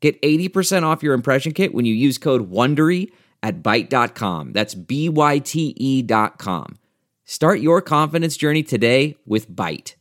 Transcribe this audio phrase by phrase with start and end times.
[0.00, 3.10] Get 80% off your impression kit when you use code WONDERY
[3.42, 4.52] at Byte.com.
[4.52, 6.78] That's B-Y-T-E dot com.
[7.24, 9.94] Start your confidence journey today with Byte.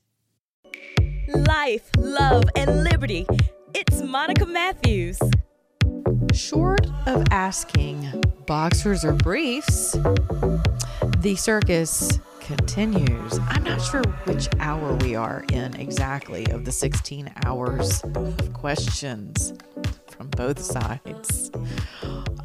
[1.28, 3.28] Life, love, and liberty.
[3.74, 5.20] It's Monica Matthews.
[6.34, 9.92] Short of asking boxers or briefs,
[11.18, 13.40] the circus continues.
[13.50, 19.52] I'm not sure which hour we are in exactly of the 16 hours of questions
[20.08, 21.52] from both sides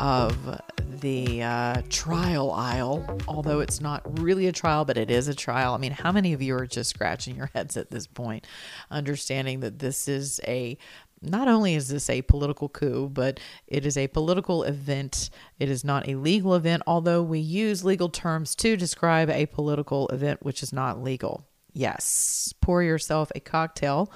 [0.01, 5.37] of the uh, trial aisle, although it's not really a trial, but it is a
[5.37, 5.73] trial.
[5.73, 8.45] I mean, how many of you are just scratching your heads at this point,
[8.91, 10.79] understanding that this is a
[11.23, 15.31] not only is this a political coup, but it is a political event.
[15.59, 20.09] It is not a legal event, although we use legal terms to describe a political
[20.09, 21.47] event which is not legal.
[21.73, 24.13] Yes, pour yourself a cocktail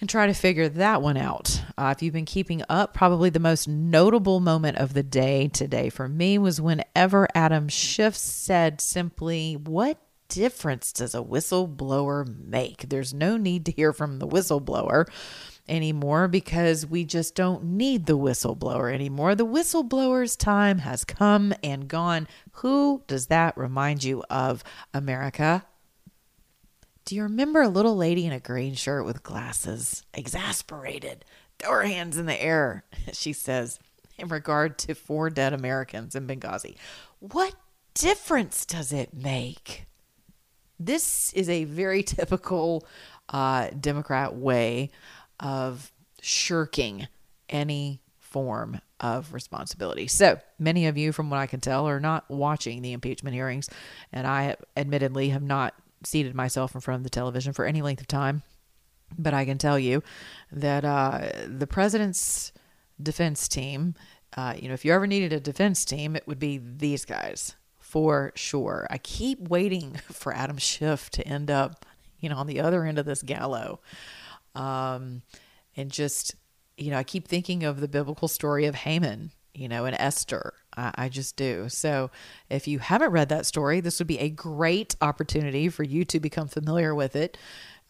[0.00, 1.62] and try to figure that one out.
[1.76, 5.90] Uh, if you've been keeping up, probably the most notable moment of the day today
[5.90, 9.98] for me was whenever Adam Schiff said simply, What
[10.28, 12.88] difference does a whistleblower make?
[12.88, 15.06] There's no need to hear from the whistleblower
[15.70, 19.34] anymore because we just don't need the whistleblower anymore.
[19.34, 22.28] The whistleblower's time has come and gone.
[22.54, 25.64] Who does that remind you of, America?
[27.04, 31.24] Do you remember a little lady in a green shirt with glasses, exasperated,
[31.58, 33.78] throw her hands in the air, she says,
[34.18, 36.76] in regard to four dead Americans in Benghazi?
[37.20, 37.54] What
[37.94, 39.86] difference does it make?
[40.78, 42.86] This is a very typical
[43.28, 44.90] uh, Democrat way
[45.40, 45.90] of
[46.20, 47.08] shirking
[47.48, 50.06] any form of responsibility.
[50.06, 53.68] So many of you, from what I can tell, are not watching the impeachment hearings,
[54.12, 55.74] and I admittedly have not
[56.04, 58.42] seated myself in front of the television for any length of time.
[59.18, 60.02] But I can tell you
[60.52, 62.52] that uh, the president's
[63.02, 63.94] defense team,
[64.36, 67.56] uh, you know, if you ever needed a defense team, it would be these guys
[67.80, 68.86] for sure.
[68.88, 71.84] I keep waiting for Adam Schiff to end up,
[72.20, 73.80] you know, on the other end of this gallow.
[74.54, 75.22] Um,
[75.76, 76.34] and just,
[76.76, 80.54] you know, I keep thinking of the biblical story of Haman, you know, and Esther.
[80.76, 81.68] I, I just do.
[81.68, 82.10] So
[82.48, 86.20] if you haven't read that story, this would be a great opportunity for you to
[86.20, 87.38] become familiar with it.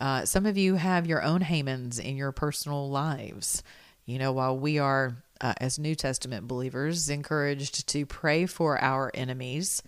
[0.01, 3.63] Uh, some of you have your own Hamans in your personal lives.
[4.07, 9.11] You know, while we are, uh, as New Testament believers, encouraged to pray for our
[9.15, 9.83] enemies,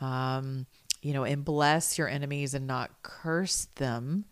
[0.00, 0.66] um,
[1.02, 4.24] you know, and bless your enemies and not curse them.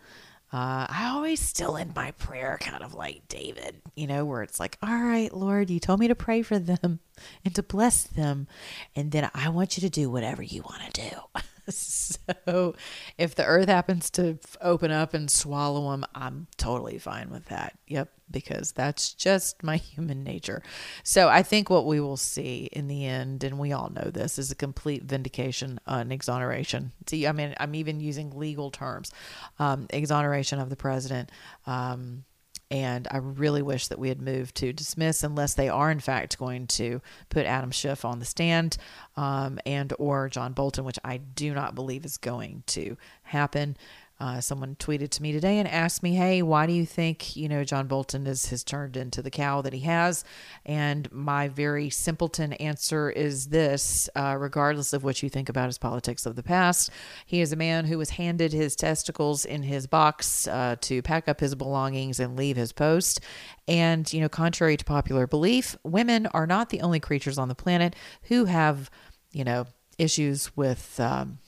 [0.52, 4.60] Uh, I always still end my prayer kind of like David, you know, where it's
[4.60, 7.00] like, all right, Lord, you told me to pray for them
[7.42, 8.48] and to bless them.
[8.94, 11.40] And then I want you to do whatever you want to do.
[11.68, 12.74] so
[13.18, 17.78] if the earth happens to open up and swallow them, I'm totally fine with that.
[17.86, 20.62] Yep, because that's just my human nature.
[21.04, 24.38] So I think what we will see in the end, and we all know this,
[24.38, 26.92] is a complete vindication and exoneration.
[27.06, 29.12] See, I mean, I'm even using legal terms
[29.58, 31.30] um, exoneration of the president.
[31.66, 32.24] Um,
[32.72, 36.38] and I really wish that we had moved to dismiss unless they are in fact
[36.38, 38.78] going to put Adam Schiff on the stand
[39.14, 43.76] um, and or John Bolton, which I do not believe is going to happen.
[44.22, 47.48] Uh, someone tweeted to me today and asked me, "Hey, why do you think you
[47.48, 50.22] know John Bolton is has turned into the cow that he has?"
[50.64, 55.76] And my very simpleton answer is this: uh, regardless of what you think about his
[55.76, 56.90] politics of the past,
[57.26, 61.26] he is a man who was handed his testicles in his box uh, to pack
[61.26, 63.20] up his belongings and leave his post.
[63.66, 67.56] And you know, contrary to popular belief, women are not the only creatures on the
[67.56, 67.96] planet
[68.28, 68.88] who have
[69.32, 69.66] you know
[69.98, 71.40] issues with um,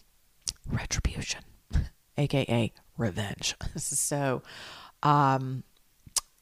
[0.66, 1.44] retribution
[2.16, 3.54] aka revenge.
[3.76, 4.42] so,
[5.02, 5.64] um,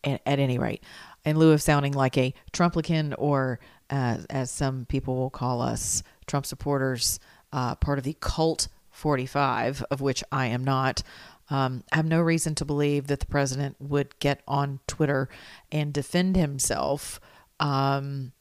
[0.05, 0.83] at, at, any rate,
[1.25, 3.61] in lieu of sounding like a Trumplican or
[3.91, 7.21] uh, as some people will call us, Trump supporters,
[7.53, 11.03] uh, part of the cult 45, of which I am not.
[11.51, 15.29] Um, I have no reason to believe that the president would get on Twitter
[15.71, 17.21] and defend himself
[17.61, 18.33] um,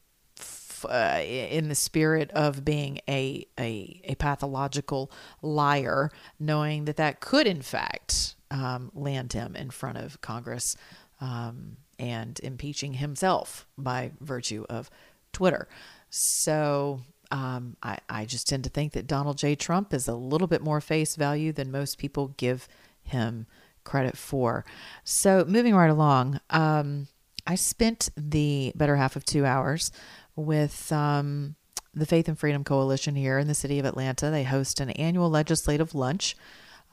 [0.84, 7.46] uh, in the spirit of being a, a, a pathological liar, knowing that that could
[7.46, 10.76] in fact um, land him in front of Congress
[11.20, 14.90] um, and impeaching himself by virtue of
[15.32, 15.68] Twitter.
[16.10, 17.00] So
[17.30, 19.54] um, I, I just tend to think that Donald J.
[19.54, 22.68] Trump is a little bit more face value than most people give
[23.02, 23.46] him
[23.84, 24.64] credit for.
[25.04, 27.08] So moving right along, um,
[27.46, 29.90] I spent the better half of two hours
[30.36, 31.56] with um,
[31.94, 34.30] the Faith and Freedom Coalition here in the city of Atlanta.
[34.30, 36.36] They host an annual legislative lunch.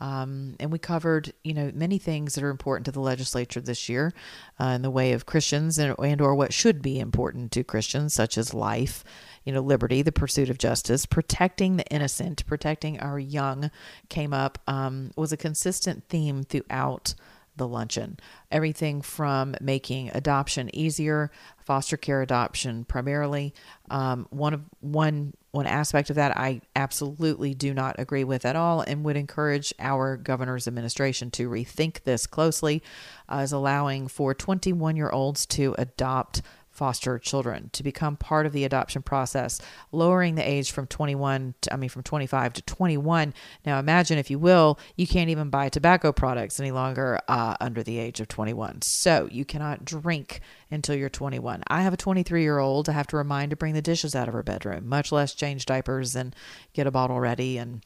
[0.02, 3.90] Um, and we covered, you know, many things that are important to the legislature this
[3.90, 4.14] year,
[4.60, 8.14] uh, in the way of Christians and, and or what should be important to Christians,
[8.14, 9.04] such as life,
[9.44, 13.72] you know, liberty, the pursuit of justice, protecting the innocent, protecting our young,
[14.08, 17.14] came up um, was a consistent theme throughout
[17.60, 18.18] the luncheon.
[18.52, 21.30] Everything from making adoption easier,
[21.60, 23.54] foster care adoption primarily.
[23.92, 28.56] Um, one of one one aspect of that I absolutely do not agree with at
[28.56, 32.84] all, and would encourage our governor's administration to rethink this closely,
[33.28, 36.42] uh, as allowing for 21 year olds to adopt
[36.80, 39.60] foster children to become part of the adoption process,
[39.92, 43.34] lowering the age from 21 to, I mean, from 25 to 21.
[43.66, 47.84] Now, imagine, if you will, you can't even buy tobacco products any longer uh, under
[47.84, 48.82] the age of 21.
[48.82, 50.40] So you cannot drink
[50.72, 51.64] until you're 21.
[51.68, 54.30] I have a 23 year old I have to remind to bring the dishes out
[54.30, 56.34] of her bedroom, much less change diapers and
[56.72, 57.84] get a bottle ready and,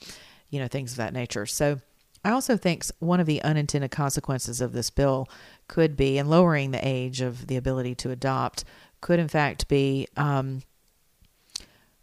[0.52, 1.48] you know, things of that nature.
[1.48, 1.82] So,
[2.24, 5.28] I also think one of the unintended consequences of this bill
[5.68, 8.64] could be, and lowering the age of the ability to adopt,
[9.02, 10.62] could in fact be um,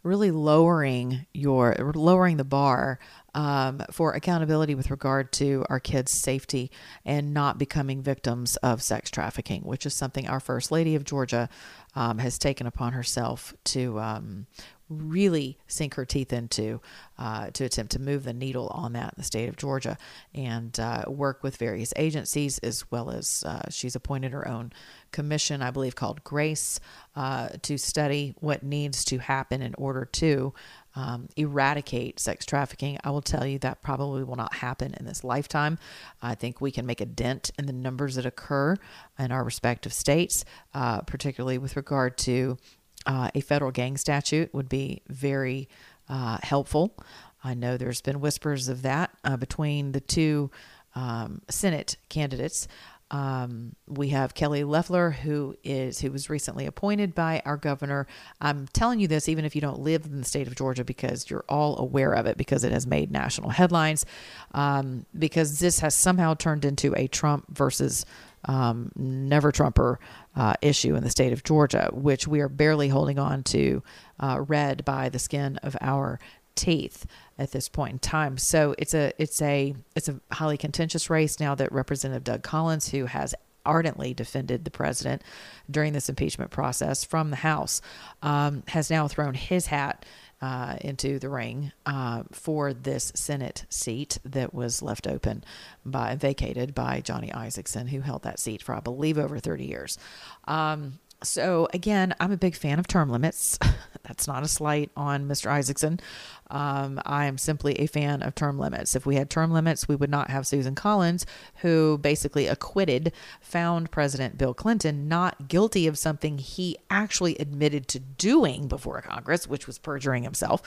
[0.03, 2.99] really lowering your lowering the bar
[3.33, 6.71] um, for accountability with regard to our kids' safety
[7.05, 11.49] and not becoming victims of sex trafficking, which is something our First Lady of Georgia
[11.95, 14.47] um, has taken upon herself to um,
[14.91, 16.81] really sink her teeth into
[17.17, 19.97] uh, to attempt to move the needle on that in the state of Georgia
[20.33, 24.71] and uh, work with various agencies as well as uh, she's appointed her own
[25.11, 26.79] commission, I believe called Grace,
[27.15, 30.53] uh, to study what needs to happen in order to
[30.95, 32.97] um, eradicate sex trafficking.
[33.03, 35.77] I will tell you that probably will not happen in this lifetime.
[36.21, 38.75] I think we can make a dent in the numbers that occur
[39.17, 40.43] in our respective states,
[40.73, 42.57] uh, particularly with regard to
[43.05, 45.67] uh, a federal gang statute would be very
[46.09, 46.95] uh, helpful.
[47.43, 50.51] I know there's been whispers of that uh, between the two
[50.93, 52.67] um, Senate candidates.
[53.11, 58.07] Um, we have Kelly Loeffler, who is who was recently appointed by our governor.
[58.39, 61.29] I'm telling you this even if you don't live in the state of Georgia, because
[61.29, 64.05] you're all aware of it, because it has made national headlines.
[64.53, 68.05] Um, because this has somehow turned into a Trump versus
[68.45, 69.99] um, never Trumper
[70.35, 73.83] uh, issue in the state of Georgia, which we are barely holding on to
[74.19, 76.19] uh, red by the skin of our
[76.55, 77.05] teeth
[77.37, 78.37] at this point in time.
[78.37, 82.89] So it's a it's a it's a highly contentious race now that Representative Doug Collins,
[82.89, 83.33] who has
[83.65, 85.21] ardently defended the president
[85.69, 87.81] during this impeachment process from the House,
[88.21, 90.05] um, has now thrown his hat
[90.41, 95.43] uh, into the ring uh, for this Senate seat that was left open
[95.85, 99.97] by vacated by Johnny Isakson, who held that seat for I believe over 30 years.
[100.45, 103.59] Um, so again, I'm a big fan of term limits.
[104.11, 105.49] That's not a slight on Mr.
[105.49, 106.01] Isakson.
[106.49, 108.93] Um, I am simply a fan of term limits.
[108.93, 111.25] If we had term limits, we would not have Susan Collins,
[111.61, 117.99] who basically acquitted, found President Bill Clinton not guilty of something he actually admitted to
[117.99, 120.61] doing before Congress, which was perjuring himself.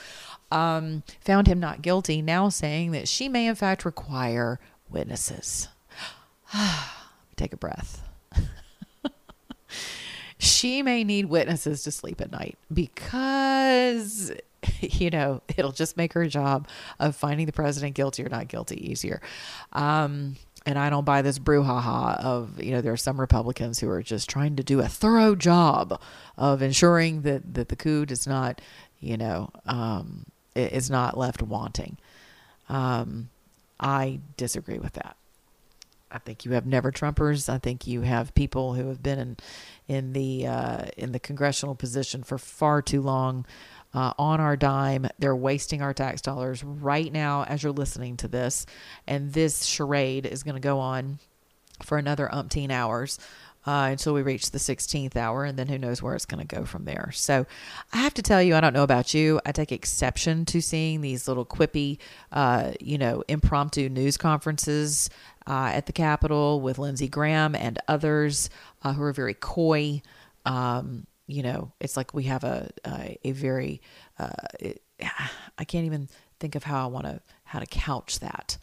[0.51, 4.59] Um, found him not guilty, now saying that she may in fact require
[4.89, 5.67] witnesses.
[7.35, 8.04] Take a breath
[10.37, 14.31] she may need witnesses to sleep at night because
[14.79, 16.67] you know it'll just make her job
[16.99, 19.21] of finding the president guilty or not guilty easier
[19.73, 23.89] um, and I don't buy this brouhaha of you know there are some Republicans who
[23.89, 26.01] are just trying to do a thorough job
[26.37, 28.61] of ensuring that that the coup does not
[28.99, 30.25] you know um,
[30.55, 31.97] is not left wanting.
[32.69, 33.29] Um,
[33.79, 35.17] I disagree with that.
[36.11, 37.49] I think you have never Trumpers.
[37.49, 39.37] I think you have people who have been in
[39.87, 43.45] in the uh, in the congressional position for far too long.
[43.93, 45.07] Uh, on our dime.
[45.19, 48.65] They're wasting our tax dollars right now as you're listening to this.
[49.07, 51.19] And this charade is going to go on
[51.81, 53.19] for another umpteen hours
[53.65, 55.43] uh, until we reach the 16th hour.
[55.43, 57.11] And then who knows where it's going to go from there.
[57.13, 57.45] So
[57.93, 59.39] I have to tell you, I don't know about you.
[59.45, 61.97] I take exception to seeing these little quippy,
[62.31, 65.09] uh, you know, impromptu news conferences
[65.47, 68.49] uh, at the Capitol with Lindsey Graham and others
[68.83, 70.01] uh, who are very coy.
[70.45, 73.81] Um, you know, it's like we have a a, a very
[74.19, 74.29] uh,
[74.59, 74.81] it,
[75.57, 76.07] I can't even
[76.39, 78.57] think of how I want to how to couch that.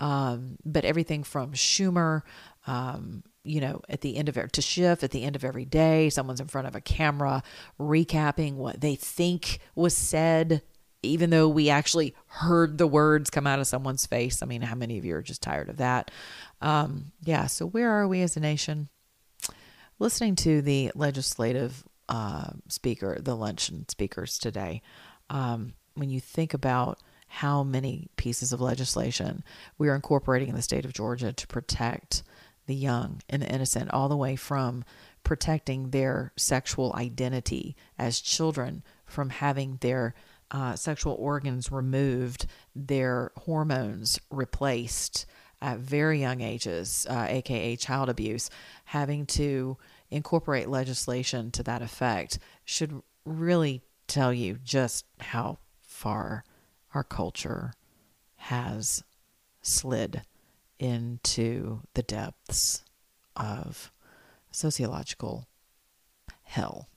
[0.00, 2.22] Um, but everything from Schumer,
[2.66, 6.10] um, you know, at the end of to Schiff at the end of every day,
[6.10, 7.42] someone's in front of a camera
[7.80, 10.62] recapping what they think was said,
[11.02, 14.42] even though we actually heard the words come out of someone's face.
[14.42, 16.10] I mean, how many of you are just tired of that?
[16.60, 18.88] Um, yeah, so where are we as a nation?
[19.98, 24.82] Listening to the legislative uh, speaker, the luncheon speakers today,
[25.30, 29.44] um, when you think about how many pieces of legislation
[29.76, 32.22] we are incorporating in the state of Georgia to protect
[32.68, 34.84] the young and the innocent, all the way from
[35.24, 40.14] protecting their sexual identity as children from having their
[40.50, 42.46] uh, sexual organs removed,
[42.76, 45.26] their hormones replaced
[45.60, 48.48] at very young ages, uh, aka child abuse,
[48.84, 49.76] having to
[50.10, 56.44] incorporate legislation to that effect should really tell you just how far
[56.94, 57.72] our culture
[58.36, 59.02] has
[59.62, 60.22] slid
[60.78, 62.84] into the depths
[63.36, 63.92] of
[64.50, 65.46] sociological
[66.42, 66.88] hell.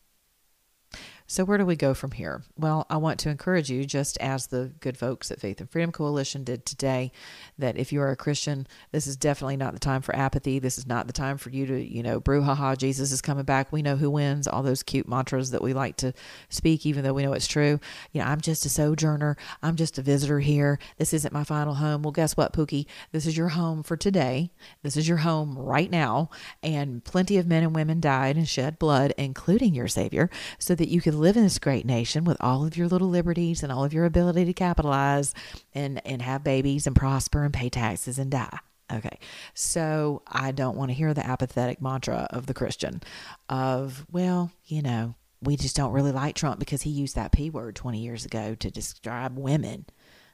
[1.32, 2.44] So, where do we go from here?
[2.58, 5.90] Well, I want to encourage you, just as the good folks at Faith and Freedom
[5.90, 7.14] Coalition did today,
[7.58, 10.60] that if you are a Christian, this is definitely not the time for apathy.
[10.60, 13.22] This is not the time for you to, you know, brew ha ha, Jesus is
[13.22, 13.72] coming back.
[13.72, 16.12] We know who wins, all those cute mantras that we like to
[16.50, 17.80] speak, even though we know it's true.
[18.12, 19.38] You know, I'm just a sojourner.
[19.64, 20.80] I'm just a visitor here.
[20.98, 22.02] This isn't my final home.
[22.02, 22.88] Well, guess what, Pookie?
[23.14, 24.52] This is your home for today.
[24.84, 26.30] This is your home right now.
[26.62, 30.90] And plenty of men and women died and shed blood, including your Savior, so that
[30.90, 33.84] you could live in this great nation with all of your little liberties and all
[33.84, 35.34] of your ability to capitalize
[35.74, 38.60] and, and have babies and prosper and pay taxes and die.
[38.92, 39.20] Okay.
[39.54, 43.02] So I don't want to hear the apathetic mantra of the Christian
[43.48, 47.50] of, well, you know, we just don't really like Trump because he used that P
[47.50, 49.86] word 20 years ago to describe women.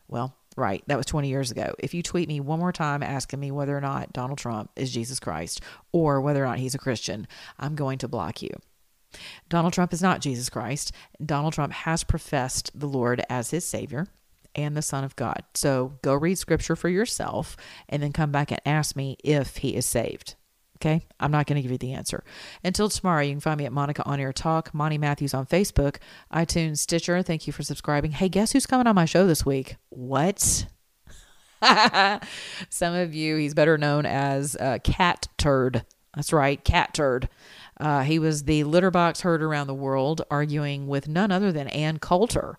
[0.07, 0.83] Well, right.
[0.87, 1.75] That was 20 years ago.
[1.79, 4.91] If you tweet me one more time asking me whether or not Donald Trump is
[4.91, 7.27] Jesus Christ or whether or not he's a Christian,
[7.59, 8.49] I'm going to block you.
[9.49, 10.91] Donald Trump is not Jesus Christ.
[11.23, 14.07] Donald Trump has professed the Lord as his Savior
[14.55, 15.43] and the Son of God.
[15.53, 17.55] So go read scripture for yourself
[17.87, 20.35] and then come back and ask me if he is saved.
[20.77, 22.23] Okay, I'm not going to give you the answer.
[22.63, 25.97] Until tomorrow, you can find me at Monica On Air Talk, Monty Matthews on Facebook,
[26.31, 27.23] iTunes, Stitcher.
[27.23, 28.11] Thank you for subscribing.
[28.11, 29.77] Hey, guess who's coming on my show this week?
[29.89, 30.67] What?
[32.69, 35.83] Some of you, he's better known as uh, Cat Turd.
[36.15, 37.27] That's right, Cat Turd.
[37.79, 41.67] Uh, he was the litter box heard around the world, arguing with none other than
[41.67, 42.57] Ann Coulter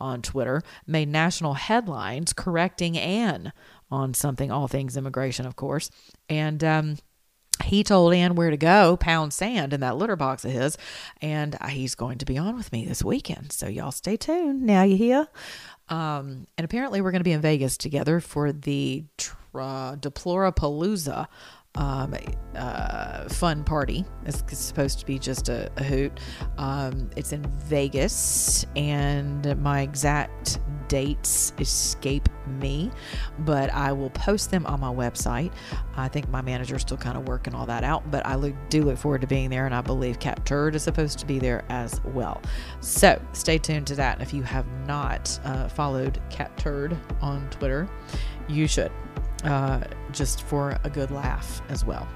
[0.00, 3.52] on Twitter, made national headlines correcting Ann
[3.90, 5.90] on something, all things immigration, of course.
[6.28, 6.98] And um,
[7.64, 10.78] he told Ann where to go, pound sand in that litter box of his,
[11.20, 13.52] and he's going to be on with me this weekend.
[13.52, 14.62] So y'all stay tuned.
[14.62, 15.26] Now you hear.
[15.88, 19.04] Um, and apparently we're going to be in Vegas together for the
[19.54, 21.26] Deplorapalooza
[21.78, 22.14] um,
[22.56, 24.04] uh, fun party.
[24.26, 26.18] It's, supposed to be just a, a hoot.
[26.58, 30.58] Um, it's in Vegas, and my exact
[30.88, 32.90] dates escape me,
[33.40, 35.52] but I will post them on my website.
[35.96, 38.82] I think my manager's still kind of working all that out, but I look, do
[38.82, 41.64] look forward to being there, and I believe Cat Turd is supposed to be there
[41.68, 42.42] as well.
[42.80, 44.20] So stay tuned to that.
[44.20, 47.88] If you have not uh, followed Cat Turd on Twitter,
[48.48, 48.90] you should
[49.44, 49.80] uh,
[50.12, 52.08] just for a good laugh as well.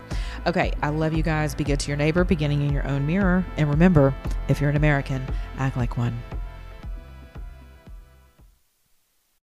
[0.47, 1.55] Okay, I love you guys.
[1.55, 3.45] Be good to your neighbor, beginning in your own mirror.
[3.57, 4.15] And remember,
[4.49, 5.25] if you're an American,
[5.59, 6.21] act like one.